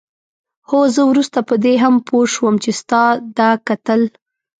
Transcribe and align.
هو 0.69 0.79
زه 0.95 1.01
وروسته 1.11 1.39
په 1.49 1.55
دې 1.63 1.73
هم 1.83 1.95
پوه 2.07 2.25
شوم 2.33 2.55
چې 2.63 2.71
ستا 2.81 3.03
دا 3.37 3.49
کتل. 3.67 4.01